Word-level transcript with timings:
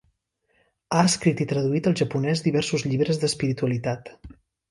Ha 0.95 1.01
escrit 1.09 1.43
i 1.45 1.47
traduït 1.51 1.89
al 1.91 1.97
japonès 2.01 2.43
diversos 2.47 2.85
llibres 2.93 3.23
d'espiritualitat. 3.25 4.13